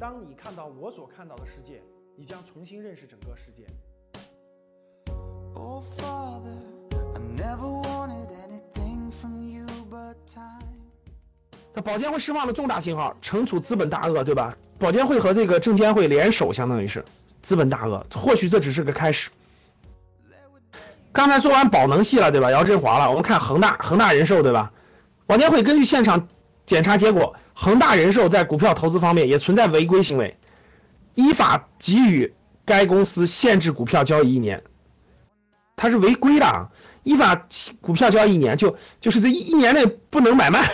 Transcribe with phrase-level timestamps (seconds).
[0.00, 1.82] 当你看到我所看到的世界，
[2.16, 3.66] 你将重新认识整个世界。
[5.54, 6.56] Oh, Father,
[6.90, 10.64] I never wanted anything from you but time.
[11.74, 14.56] 那保监会释放了重大信号，惩处资本大鳄，对吧？
[14.78, 17.04] 保监会和这个证监会联手，相当于是
[17.42, 18.06] 资本大鳄。
[18.14, 19.30] 或许这只是个开始。
[21.12, 22.50] 刚才说完宝能系了，对吧？
[22.50, 24.72] 姚振华了，我们看恒大，恒大人寿，对吧？
[25.26, 26.26] 保监会根据现场
[26.64, 30.38] 检查结果，恒大人寿在股票投资方面也存在违规行为，
[31.14, 32.32] 依法给予
[32.64, 34.62] 该公司限制股票交易一年。
[35.76, 36.68] 它是违规的，啊，
[37.02, 37.46] 依法
[37.82, 40.70] 股票交易一年，就就是这一一年内不能买卖。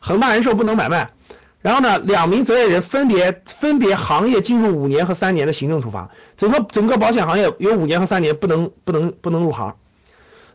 [0.00, 1.12] 恒大人寿不能买卖，
[1.60, 9.76] 然后呢，两名责任人分别分别行业进入五年和三年的行政处罚，整个整个保险行业有五年和三年不能不能不能入行。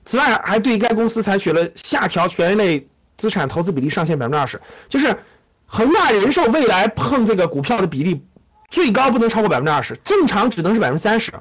[0.03, 5.17] 此外，还对该公司采取了下调权益类资产投资比例上限百分之二十，就是
[5.67, 8.25] 恒大人寿未来碰这个股票的比例
[8.69, 11.33] 最高不能超过百分之二十，正常只能是百分之三十。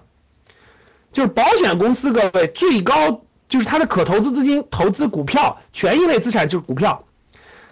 [1.12, 7.04] 就是保险公司各位最高就是它的可投资资金投资股票权益类资产就是股票。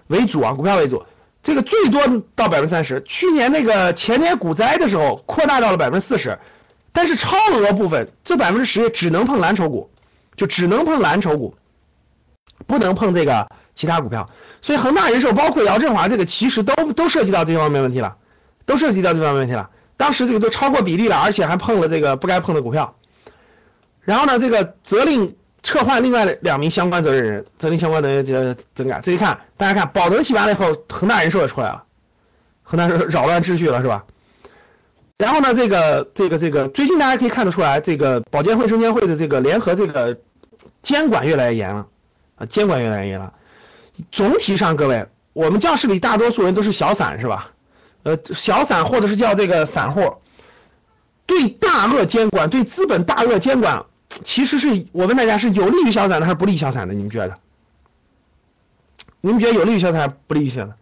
[0.07, 1.05] 为主啊，股票为主，
[1.43, 2.01] 这个最多
[2.35, 3.03] 到百分之三十。
[3.07, 6.39] 去年那个前年股灾的时候，扩大到了百分之四十，
[6.93, 9.91] 但是超额部分这百分之十只能碰蓝筹股，
[10.37, 11.57] 就只能碰蓝筹股，
[12.67, 14.29] 不能碰这个其他股票。
[14.63, 18.17] 所以恒大人寿包括姚振华这个，其实都都涉及到这方面问题了，
[18.67, 19.71] 都涉及到这方面问题了。
[19.97, 22.97] 当时这个都超过比例了，而且还碰了这个不该碰的股票。
[24.01, 25.37] 然后呢，这个责令。
[25.67, 29.01] 撤换另外两名相关责任人，责令相关的这个整改。
[29.03, 31.85] 这一看，大家看，保德系完了以后，恒大人寿也出来了，
[32.63, 34.05] 恒大人扰乱秩序了，是吧？
[35.17, 40.19] 然后呢，这个这个这个，最近大家可以看得出来，这个保监会、证监会的这个联合这个
[40.83, 41.87] 监管越来越严了，
[42.37, 43.33] 啊，监管越来越严了。
[44.11, 47.53] 总体上，各位，我们教室里大多数人都是小散，是吧？
[48.03, 50.17] 呃，小散或者是叫这个散户，
[51.27, 53.85] 对大鳄监管，对资本大鳄监管。
[54.23, 56.95] 其实是我问大家是有利于小散的还是不利于小散的？
[56.95, 57.39] 你们觉得？
[59.21, 60.77] 你们觉得有利于小散还是不利于小散？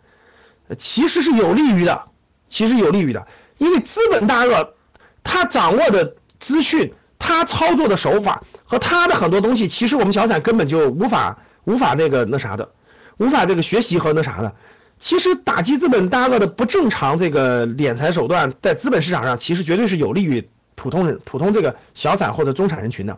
[0.78, 2.03] 其实是有利于的，
[2.49, 3.27] 其实有利于的，
[3.59, 4.75] 因为资本大鳄
[5.22, 12.72] 他掌握的资讯，他操作的手法和他的很多东西，其实我们小散根本就无法无法那个那啥的，
[13.19, 14.53] 无法这个学习和那啥的。
[14.99, 20.49] 其实打击资本大鳄的不正常这个敛财手段，在资本市场上其实绝对是有利于。
[20.75, 23.17] 普通人、普通这个小散或者中产人群的，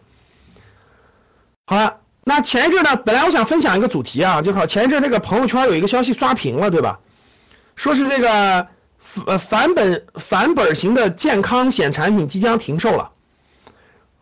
[1.64, 6.98] 好了，那前一阵呢，本来我想分享一个主题啊，就好前一阵这个朋友圈有一个消息刷屏了，对吧？
[7.76, 8.66] 说是这个
[9.24, 13.12] 呃返本返本型的健康险产品即将停售了。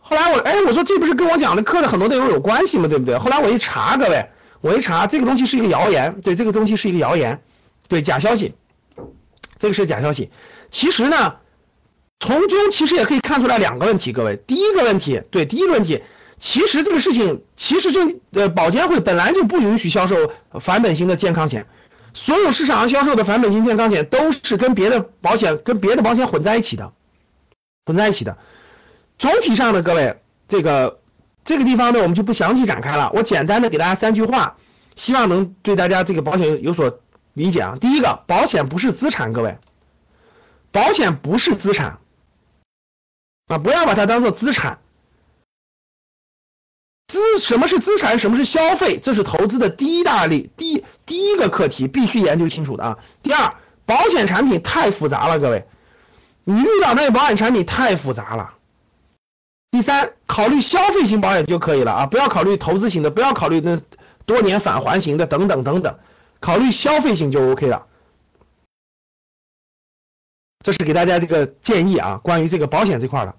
[0.00, 2.86] 后来我哎，我说这不是跟我讲的课的很多内容有关系吗？
[2.86, 3.18] 对不对？
[3.18, 4.28] 后来我一查，各位，
[4.62, 7.42] 我一查这个东西是一个谣言，对，这个东西是一个谣言，
[7.88, 8.54] 对，假消息，
[9.58, 10.30] 这个是假消息。
[10.70, 11.36] 其实呢。
[12.24, 14.36] 从中其实也可以看出来两个问题，各位。
[14.46, 16.00] 第一个问题，对，第一个问题，
[16.38, 20.30] 其实这个事情，其实证呃保监会本来就不允许销售
[20.60, 21.66] 返本型的健康险，
[22.14, 26.92] 所有市场上销售的返本型健康险都是跟别的保险跟别的保险混在一起的，
[27.86, 28.38] 混在一起的。
[29.18, 31.00] 总体上呢，各位，这个
[31.44, 34.56] 这个地方呢，我们就不详细展开了，我简单的给大家三句话，
[34.94, 37.00] 希望能对大家这个保险有所
[37.32, 37.76] 理解啊。
[37.80, 39.58] 第一个，保险不是资产，各位，
[40.70, 41.98] 保险不是资产。
[43.48, 44.78] 啊，不要把它当做资产。
[47.08, 52.98] 资什么是资产，什么是消费，这是投资的第一大例，第第一个课题必须研究清楚的啊。
[53.22, 53.54] 第二，
[53.84, 55.66] 保险产品太复杂了，各位，
[56.44, 58.54] 你遇到那个保险产品太复杂了。
[59.72, 63.80] 第三，考虑消费型保险就可以了啊，不要考虑投资型的，不要考虑那
[64.26, 65.98] 多年返还型的等等等等，
[66.40, 67.86] 考虑消费型就 OK 了。
[70.60, 73.34] 这是给大家这个建议啊，关于这个保险这块的。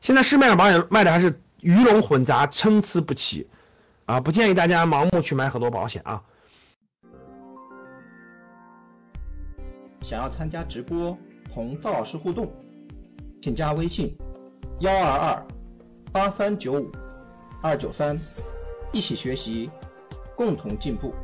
[0.00, 3.46] 现在市面上保险卖的还是鱼龙混杂、参差不齐
[4.06, 6.22] 啊，不建议大家盲目去买很多保险啊。
[10.00, 11.18] 想要参加直播
[11.52, 12.50] 同赵老师互动，
[13.42, 14.16] 请加微信
[14.80, 15.46] 幺二二
[16.12, 16.92] 八三九五
[17.62, 18.20] 二九三，
[18.92, 19.70] 一起学习，
[20.36, 21.14] 共同进步。